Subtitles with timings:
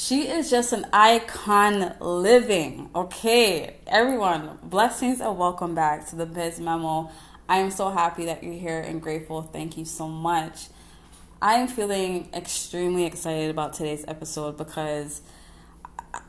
[0.00, 2.88] She is just an icon living.
[2.94, 7.10] Okay, everyone, blessings and welcome back to the Biz Memo.
[7.48, 9.42] I am so happy that you're here and grateful.
[9.42, 10.68] Thank you so much.
[11.42, 15.20] I am feeling extremely excited about today's episode because,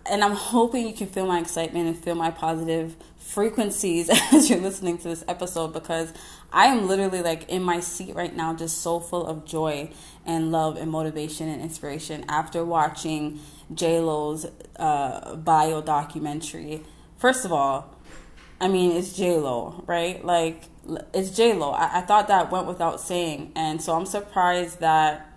[0.10, 2.96] and I'm hoping you can feel my excitement and feel my positive
[3.30, 6.12] frequencies as you're listening to this episode because
[6.52, 9.92] I am literally like in my seat right now, just so full of joy
[10.26, 13.40] and love and motivation and inspiration after watching
[13.74, 14.48] J Lo's
[14.78, 16.82] uh, bio documentary.
[17.18, 17.96] First of all,
[18.60, 20.26] I mean it's J Lo, right?
[20.26, 20.64] Like
[21.14, 21.72] it's J Lo.
[21.72, 25.28] I-, I thought that went without saying, and so I'm surprised that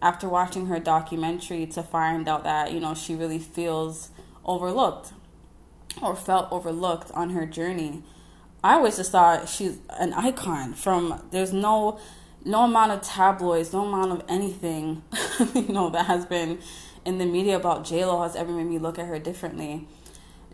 [0.00, 4.10] after watching her documentary to find out that you know she really feels
[4.46, 5.12] overlooked
[6.02, 8.02] or felt overlooked on her journey.
[8.62, 11.98] I always just thought she's an icon from there's no
[12.44, 15.02] no amount of tabloids, no amount of anything,
[15.54, 16.58] you know, that has been
[17.04, 19.86] in the media about JLo has ever made me look at her differently.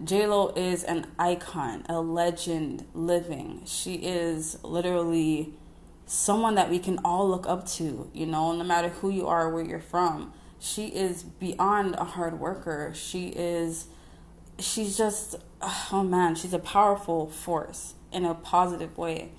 [0.03, 3.63] JLo is an icon, a legend living.
[3.67, 5.55] She is literally
[6.07, 9.51] someone that we can all look up to, you know, no matter who you are,
[9.51, 10.33] where you're from.
[10.59, 12.93] She is beyond a hard worker.
[12.95, 13.87] She is
[14.61, 19.31] she's just oh man, she's a powerful force in a positive way.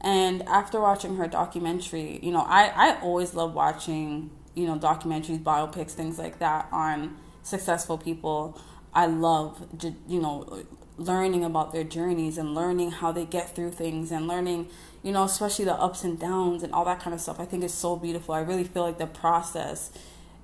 [0.00, 5.42] And after watching her documentary, you know, I, I always love watching, you know, documentaries,
[5.42, 8.60] biopics, things like that on successful people.
[8.92, 9.64] I love,
[10.08, 10.64] you know,
[10.96, 14.68] learning about their journeys and learning how they get through things and learning,
[15.02, 17.38] you know, especially the ups and downs and all that kind of stuff.
[17.38, 18.34] I think it's so beautiful.
[18.34, 19.92] I really feel like the process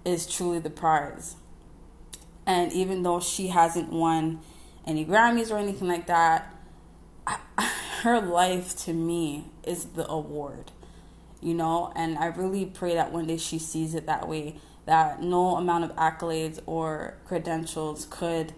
[0.04, 1.34] is truly the prize.
[2.48, 4.40] And even though she hasn't won
[4.86, 6.54] any Grammys or anything like that,
[7.26, 7.38] I,
[8.02, 10.72] her life to me is the award,
[11.42, 11.92] you know.
[11.94, 14.56] And I really pray that one day she sees it that way.
[14.86, 18.54] That no amount of accolades or credentials could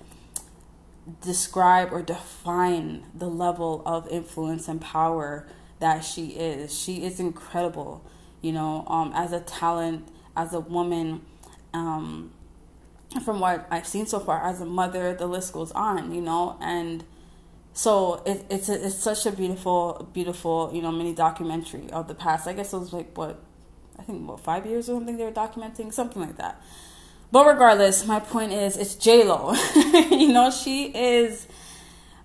[1.20, 5.48] describe or define the level of influence and power
[5.81, 6.78] that she is.
[6.78, 8.04] She is incredible,
[8.41, 10.06] you know, um, as a talent,
[10.37, 11.22] as a woman,
[11.75, 12.31] um,
[13.25, 16.56] from what I've seen so far as a mother, the list goes on, you know,
[16.60, 17.04] and
[17.72, 22.15] so it, it's a, it's such a beautiful, beautiful, you know, mini documentary of the
[22.15, 22.47] past.
[22.47, 23.43] I guess it was like what
[23.99, 26.62] I think what five years or something they were documenting, something like that.
[27.32, 29.54] But regardless, my point is it's J Lo.
[30.10, 31.47] you know, she is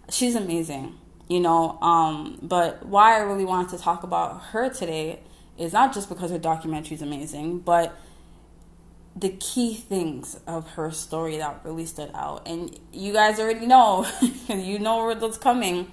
[0.09, 0.95] she's amazing.
[1.27, 5.21] You know, um, but why I really wanted to talk about her today
[5.57, 7.97] is not just because her documentary is amazing, but
[9.15, 12.47] the key things of her story that really stood out.
[12.47, 14.05] And you guys already know,
[14.49, 15.91] you know where that's coming,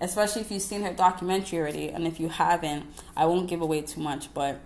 [0.00, 1.88] especially if you've seen her documentary already.
[1.88, 2.86] And if you haven't,
[3.16, 4.32] I won't give away too much.
[4.32, 4.60] But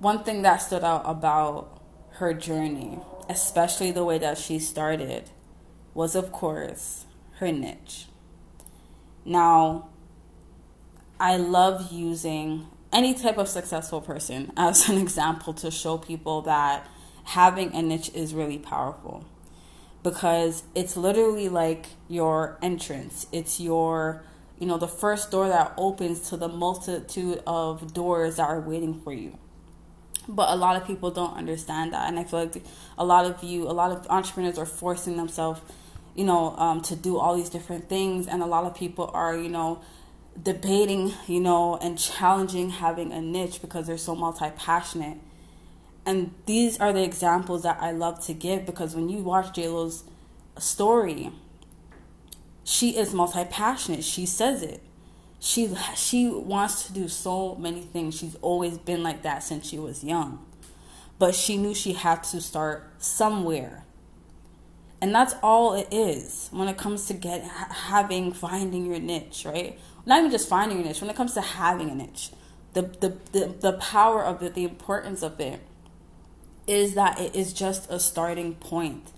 [0.00, 1.80] one thing that stood out about
[2.14, 2.98] her journey,
[3.28, 5.30] especially the way that she started,
[5.94, 8.06] was of course her niche.
[9.24, 9.88] Now,
[11.20, 12.66] I love using
[12.96, 16.88] any type of successful person as an example to show people that
[17.24, 19.24] having a niche is really powerful.
[20.02, 23.26] Because it's literally like your entrance.
[23.32, 24.22] It's your
[24.58, 29.00] you know the first door that opens to the multitude of doors that are waiting
[29.00, 29.36] for you.
[30.28, 32.08] But a lot of people don't understand that.
[32.08, 32.62] And i feel like
[32.96, 35.60] a lot of you a lot of entrepreneurs are forcing themselves
[36.14, 38.28] you know um, to do all these different things.
[38.28, 39.82] And a lot of people are you know
[40.42, 45.18] debating, you know, and challenging having a niche because they're so multi passionate.
[46.04, 50.04] And these are the examples that I love to give because when you watch JLo's
[50.58, 51.32] story,
[52.64, 54.04] she is multi passionate.
[54.04, 54.82] She says it.
[55.38, 58.16] She she wants to do so many things.
[58.16, 60.44] She's always been like that since she was young.
[61.18, 63.84] But she knew she had to start somewhere.
[65.00, 69.78] And that's all it is when it comes to get having finding your niche, right?
[70.06, 72.30] Not even just finding a niche, when it comes to having a niche,
[72.72, 75.60] the, the, the, the power of it, the importance of it
[76.66, 79.10] is that it is just a starting point.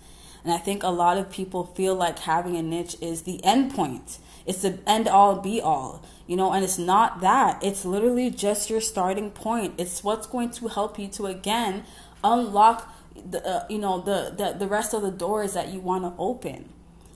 [0.43, 3.73] And I think a lot of people feel like having a niche is the end
[3.73, 4.19] point.
[4.45, 7.61] It's the end all be all, you know, and it's not that.
[7.63, 9.75] It's literally just your starting point.
[9.77, 11.83] It's what's going to help you to again
[12.23, 12.95] unlock
[13.29, 16.13] the uh, you know the, the the rest of the doors that you want to
[16.17, 16.69] open.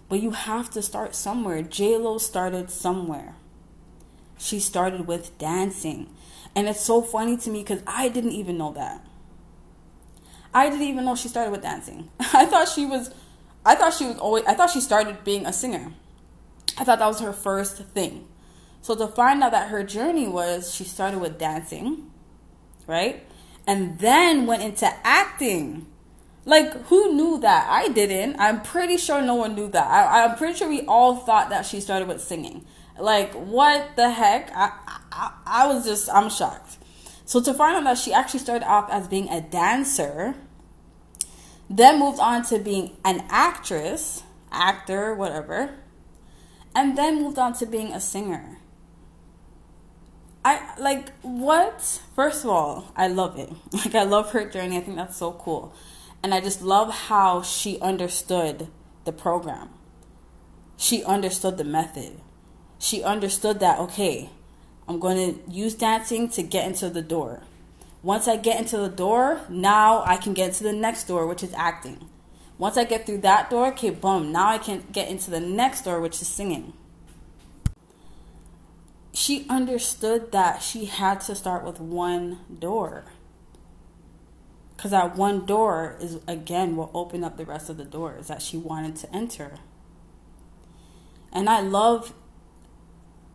[0.09, 1.62] But you have to start somewhere.
[1.62, 3.36] J Lo started somewhere
[4.38, 6.09] she started with dancing.
[6.56, 9.06] And it's so funny to me because I didn't even know that.
[10.53, 12.09] I didn't even know she started with dancing.
[12.19, 13.13] I thought she was,
[13.65, 15.94] I thought she was always, I thought she started being a singer.
[16.77, 18.27] I thought that was her first thing.
[18.81, 22.12] So to find out that her journey was she started with dancing,
[22.85, 23.25] right?
[23.65, 25.88] And then went into acting.
[26.45, 27.68] Like, who knew that?
[27.69, 28.38] I didn't.
[28.38, 29.88] I'm pretty sure no one knew that.
[29.88, 32.65] I, I'm pretty sure we all thought that she started with singing.
[33.00, 34.51] Like, what the heck?
[34.56, 34.72] I,
[35.12, 36.78] I, I was just, I'm shocked.
[37.25, 40.36] So to find out that she actually started off as being a dancer,
[41.69, 45.75] then moved on to being an actress, actor, whatever,
[46.75, 48.60] and then moved on to being a singer.
[50.45, 52.01] I like what?
[52.16, 53.50] First of all, I love it.
[53.74, 54.78] Like I love her journey.
[54.78, 55.74] I think that's so cool.
[56.22, 58.68] And I just love how she understood
[59.06, 59.69] the program.
[60.78, 62.19] She understood the method.
[62.83, 64.30] She understood that okay,
[64.88, 67.41] I'm going to use dancing to get into the door.
[68.01, 71.41] Once I get into the door, now I can get into the next door, which
[71.41, 72.09] is acting.
[72.57, 75.83] Once I get through that door, okay, boom, now I can get into the next
[75.83, 76.74] door, which is singing
[79.13, 83.06] she understood that she had to start with one door.
[84.75, 88.41] Because that one door is, again, will open up the rest of the doors that
[88.41, 89.53] she wanted to enter.
[91.31, 92.13] And I love,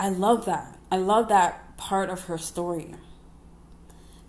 [0.00, 0.79] I love that.
[0.91, 2.95] I love that part of her story.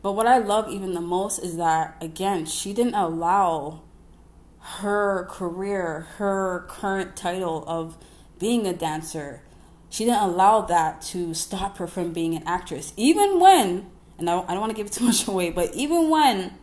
[0.02, 3.82] But what I love even the most is that, again, she didn't allow
[4.60, 7.98] her career, her current title of
[8.38, 9.42] being a dancer,
[9.90, 12.94] she didn't allow that to stop her from being an actress.
[12.96, 16.54] Even when, and I, don't want to give too much away, but even when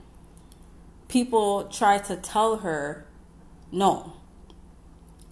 [1.09, 3.07] people tried to tell her
[3.73, 4.15] no,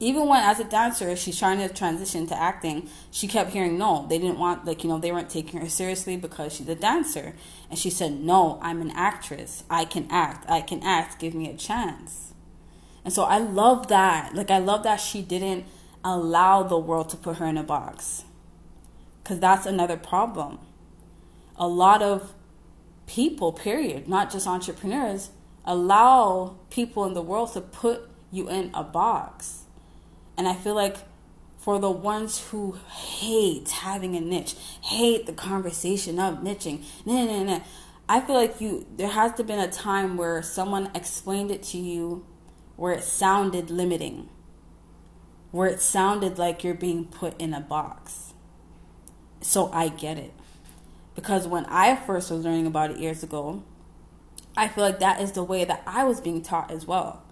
[0.01, 4.07] even when as a dancer she's trying to transition to acting, she kept hearing no.
[4.09, 7.35] They didn't want like you know they weren't taking her seriously because she's a dancer,
[7.71, 8.59] and she said no.
[8.61, 9.65] I'm an actress.
[9.71, 10.49] I can act.
[10.51, 11.19] I can act.
[11.19, 12.35] Give me a chance.
[13.05, 14.35] And so I love that.
[14.35, 15.65] Like I love that she didn't
[16.03, 18.25] allow the world to put her in a box.
[19.23, 20.59] Because that's another problem.
[21.57, 22.35] A lot of
[23.07, 25.31] people, period, not just entrepreneurs,
[25.65, 29.64] allow people in the world to put you in a box.
[30.37, 30.97] And I feel like
[31.59, 37.43] for the ones who hate having a niche, hate the conversation of niching, nah, nah,
[37.43, 37.61] nah,
[38.09, 41.79] I feel like you there has to been a time where someone explained it to
[41.79, 42.27] you
[42.77, 44.29] where it sounded limiting
[45.55, 48.35] where it sounded like you're being put in a box.
[49.41, 50.33] So I get it.
[51.15, 53.63] Because when I first was learning about it years ago,
[54.57, 57.23] I feel like that is the way that I was being taught as well.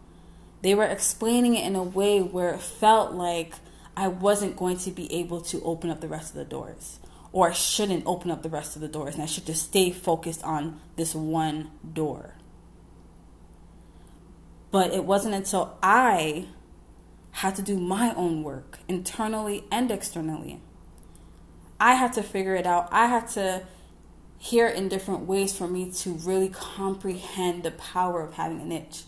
[0.62, 3.54] They were explaining it in a way where it felt like
[3.96, 7.00] I wasn't going to be able to open up the rest of the doors,
[7.32, 9.90] or I shouldn't open up the rest of the doors, and I should just stay
[9.90, 12.34] focused on this one door.
[14.70, 16.46] But it wasn't until I
[17.32, 20.60] had to do my own work internally and externally.
[21.80, 22.88] I had to figure it out.
[22.92, 23.64] I had to
[24.38, 28.64] hear it in different ways for me to really comprehend the power of having a
[28.64, 29.02] niche.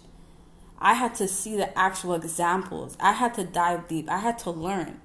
[0.78, 2.96] I had to see the actual examples.
[3.00, 4.10] I had to dive deep.
[4.10, 5.00] I had to learn.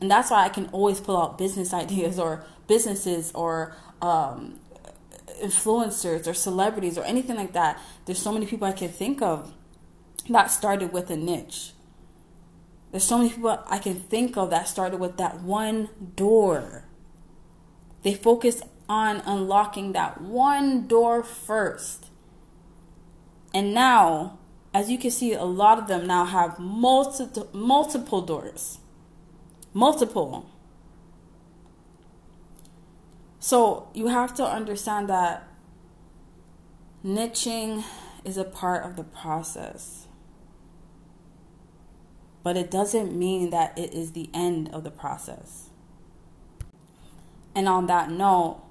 [0.00, 4.60] And that's why I can always pull out business ideas or businesses or um,
[5.42, 7.80] influencers or celebrities or anything like that.
[8.06, 9.52] There's so many people I can think of
[10.28, 11.72] that started with a niche.
[12.90, 16.84] There's so many people I can think of that started with that one door.
[18.02, 22.06] They focused on unlocking that one door first.
[23.54, 24.39] And now,
[24.72, 28.78] as you can see, a lot of them now have multi- multiple doors.
[29.72, 30.48] Multiple.
[33.38, 35.48] So you have to understand that
[37.04, 37.84] niching
[38.24, 40.06] is a part of the process
[42.42, 45.68] but it doesn't mean that it is the end of the process.
[47.54, 48.62] And on that note,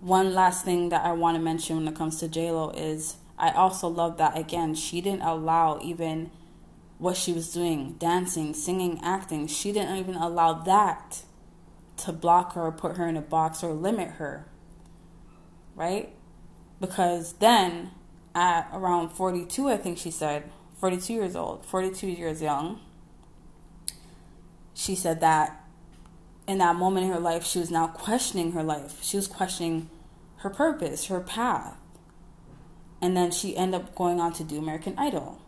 [0.00, 3.50] one last thing that I want to mention when it comes to JLo is I
[3.50, 6.30] also love that again, she didn't allow even
[6.98, 11.22] what she was doing, dancing, singing, acting, she didn't even allow that
[11.98, 14.46] to block her or put her in a box or limit her.
[15.74, 16.14] Right?
[16.80, 17.90] Because then
[18.34, 20.50] at around 42, I think she said,
[20.80, 22.80] 42 years old, 42 years young.
[24.74, 25.64] She said that
[26.46, 29.02] in that moment in her life, she was now questioning her life.
[29.02, 29.88] She was questioning
[30.36, 31.76] her purpose, her path.
[33.06, 35.40] And then she ended up going on to do American Idol,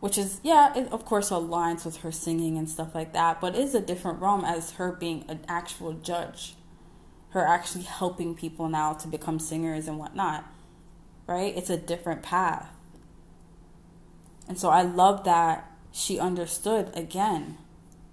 [0.00, 3.54] which is, yeah, it of course aligns with her singing and stuff like that, but
[3.54, 6.54] is a different realm as her being an actual judge.
[7.32, 10.50] Her actually helping people now to become singers and whatnot,
[11.26, 11.54] right?
[11.54, 12.70] It's a different path.
[14.48, 17.58] And so I love that she understood again.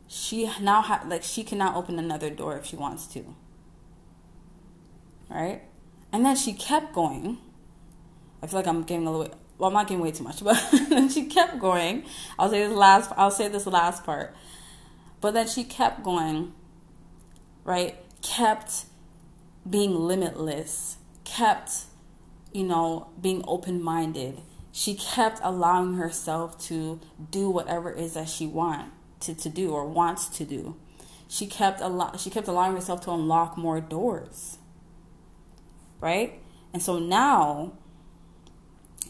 [0.10, 3.34] She now ha- like she can now open another door if she wants to.
[5.30, 5.62] Right?
[6.12, 7.38] And then she kept going.
[8.44, 10.62] I feel like I'm getting a little well, I'm not giving way too much, but
[10.90, 12.04] then she kept going.
[12.38, 13.12] I'll say this last.
[13.16, 14.36] I'll say this last part.
[15.22, 16.54] But then she kept going.
[17.64, 18.86] Right, kept
[19.70, 21.86] being limitless, kept,
[22.52, 24.42] you know, being open minded.
[24.74, 27.00] She kept allowing herself to
[27.32, 30.76] do whatever it is that she want to, to do or wants to do.
[31.30, 32.20] She kept a lot.
[32.20, 34.58] She kept allowing herself to unlock more doors.
[36.02, 36.42] Right,
[36.74, 37.78] and so now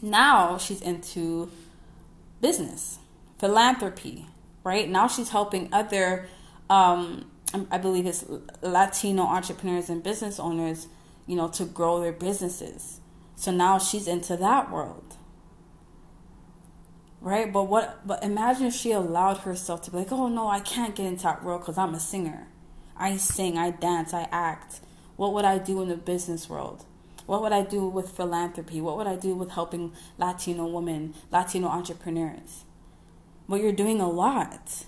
[0.04, 1.50] now she's into
[2.42, 3.00] business,
[3.40, 4.28] philanthropy,
[4.64, 4.88] right?
[4.90, 6.28] Now she's helping other,
[6.70, 7.32] um,
[7.72, 8.26] I believe it's
[8.62, 10.88] Latino entrepreneurs and business owners,
[11.26, 13.00] you know, to grow their businesses.
[13.38, 15.16] So now she's into that world.
[17.22, 17.52] Right?
[17.52, 20.94] But what but imagine if she allowed herself to be like, "Oh no, I can't
[20.94, 22.50] get into that world cuz I'm a singer.
[22.98, 24.82] I sing, I dance, I act.
[25.16, 26.86] What would I do in the business world?"
[27.26, 28.82] What would I do with philanthropy?
[28.82, 32.66] What would I do with helping Latino women, Latino entrepreneurs?
[33.48, 34.86] Well, you're doing a lot.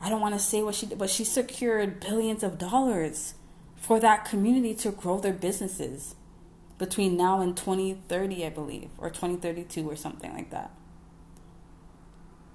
[0.00, 3.34] I don't want to say what she did, but she secured billions of dollars
[3.76, 6.14] for that community to grow their businesses
[6.78, 10.72] between now and 2030, I believe, or 2032 or something like that.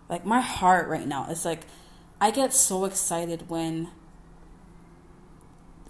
[0.10, 1.66] Like my heart right now is like
[2.20, 3.90] I get so excited when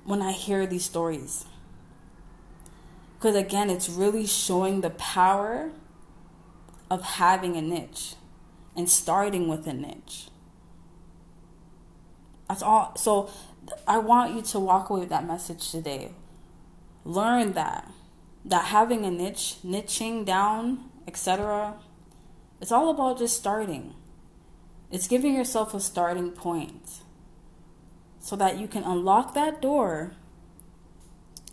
[0.03, 1.45] when I hear these stories
[3.17, 5.71] because again, it's really showing the power
[6.89, 8.15] of having a niche
[8.75, 10.27] and starting with a niche.
[12.47, 12.95] That's all.
[12.95, 13.29] So
[13.87, 16.13] I want you to walk away with that message today.
[17.03, 17.91] Learn that
[18.45, 21.73] that having a niche, niching down, etc.
[22.61, 23.93] It's all about just starting.
[24.89, 27.01] It's giving yourself a starting point
[28.19, 30.13] so that you can unlock that door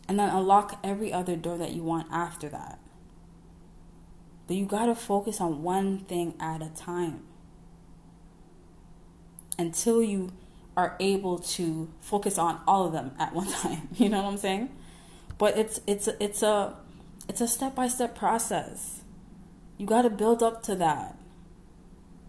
[0.09, 2.79] and then unlock every other door that you want after that.
[4.47, 7.23] But you got to focus on one thing at a time
[9.59, 10.33] until you
[10.77, 13.89] are able to focus on all of them at one time.
[13.95, 14.71] You know what I'm saying?
[15.39, 16.77] But it's it's it's a
[17.29, 19.03] it's a step-by-step process.
[19.79, 21.17] You got to build up to that.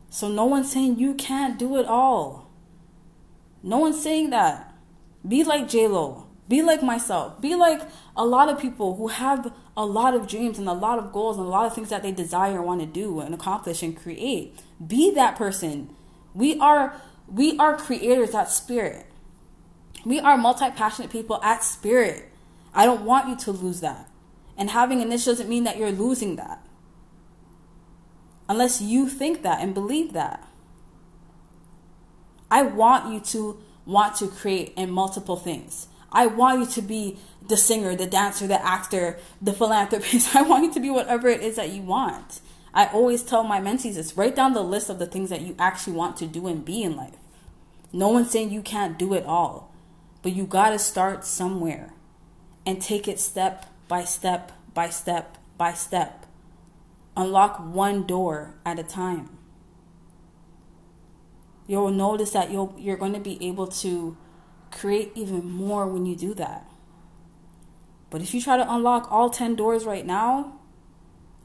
[0.10, 2.50] So no one's saying you can't do it all.
[3.62, 4.74] No one's saying that.
[5.28, 6.25] Be like J Lo.
[6.48, 7.42] Be like myself.
[7.42, 7.82] Be like
[8.16, 11.38] a lot of people who have a lot of dreams and a lot of goals
[11.38, 14.60] and a lot of things that they desire want to do and accomplish and create.
[14.86, 15.96] Be that person.
[16.34, 19.08] We are we are creators at spirit.
[20.06, 22.32] We are multi-passionate people at spirit.
[22.74, 24.08] I don't want you to lose that.
[24.56, 26.62] And having a niche doesn't mean that you're losing that.
[28.48, 30.48] Unless you think that and believe that.
[32.52, 35.88] I want you to want to create in multiple things.
[36.16, 40.34] I want you to be the singer, the dancer, the actor, the philanthropist.
[40.36, 42.40] I want you to be whatever it is that you want.
[42.74, 45.56] I always tell my mentees this write down the list of the things that you
[45.60, 47.16] actually want to do and be in life.
[47.92, 49.74] No one's saying you can't do it all,
[50.22, 51.94] but you got to start somewhere
[52.66, 56.26] and take it step by step by step by step.
[57.16, 59.38] Unlock one door at a time.
[61.68, 64.18] You'll notice that you'll, you're going to be able to
[64.76, 66.70] create even more when you do that.
[68.10, 70.60] But if you try to unlock all 10 doors right now,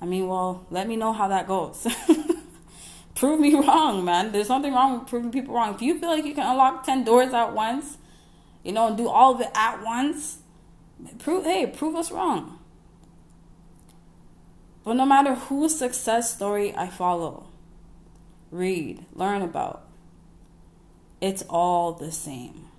[0.00, 1.86] I mean, well, let me know how that goes.
[3.14, 4.32] prove me wrong, man.
[4.32, 5.74] There's nothing wrong with proving people wrong.
[5.74, 7.98] If you feel like you can unlock 10 doors at once,
[8.62, 10.38] you know, and do all of it at once,
[11.18, 12.58] prove hey, prove us wrong.
[14.84, 17.46] But no matter whose success story I follow,
[18.50, 19.86] read, learn about,
[21.20, 22.69] it's all the same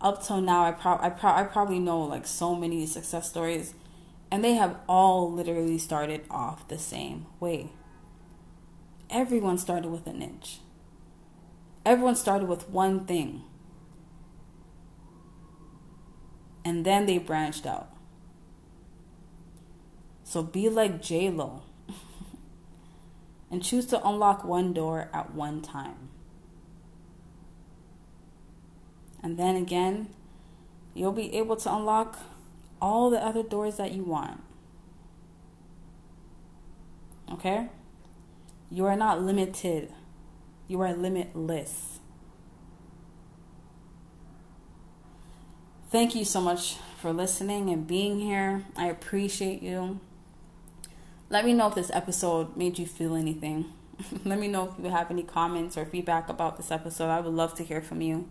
[0.00, 3.74] up till now, I, pro- I, pro- I probably know like so many success stories,
[4.30, 7.70] and they have all literally started off the same way.
[9.08, 10.58] Everyone started with a niche.
[11.84, 13.44] Everyone started with one thing.
[16.64, 17.88] And then they branched out.
[20.24, 21.62] So be like J Lo
[23.50, 26.08] and choose to unlock one door at one time.
[29.26, 30.06] And then again,
[30.94, 32.16] you'll be able to unlock
[32.80, 34.40] all the other doors that you want.
[37.32, 37.66] Okay?
[38.70, 39.92] You are not limited,
[40.68, 41.98] you are limitless.
[45.90, 48.62] Thank you so much for listening and being here.
[48.76, 49.98] I appreciate you.
[51.30, 53.72] Let me know if this episode made you feel anything.
[54.24, 57.08] Let me know if you have any comments or feedback about this episode.
[57.08, 58.28] I would love to hear from you.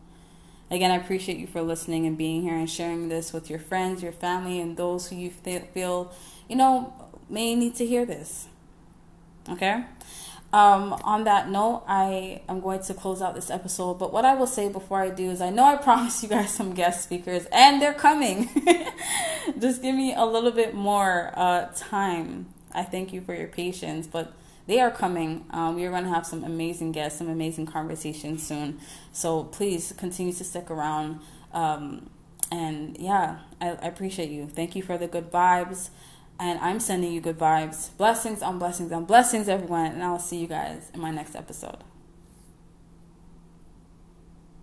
[0.71, 4.01] Again, I appreciate you for listening and being here and sharing this with your friends,
[4.01, 6.11] your family, and those who you feel,
[6.47, 6.93] you know,
[7.29, 8.47] may need to hear this.
[9.47, 9.83] Okay?
[10.51, 13.95] Um, on that note, I am going to close out this episode.
[13.95, 16.51] But what I will say before I do is I know I promised you guys
[16.51, 18.49] some guest speakers, and they're coming.
[19.59, 22.47] Just give me a little bit more uh, time.
[22.73, 24.33] I thank you for your patience, but
[24.67, 25.45] they are coming.
[25.51, 28.79] Um, we are going to have some amazing guests, some amazing conversations soon.
[29.11, 31.19] So please continue to stick around.
[31.53, 32.09] Um,
[32.51, 34.47] and yeah, I, I appreciate you.
[34.47, 35.89] Thank you for the good vibes.
[36.39, 37.95] And I'm sending you good vibes.
[37.97, 39.91] Blessings on blessings on blessings, everyone.
[39.91, 41.77] And I'll see you guys in my next episode.